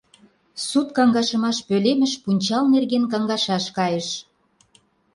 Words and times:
Суд 0.67 0.87
каҥашымаш 0.97 1.57
пӧлемыш 1.67 2.13
пунчал 2.23 2.65
нерген 2.73 3.03
каҥашаш 3.11 3.65
кайыш. 3.77 4.09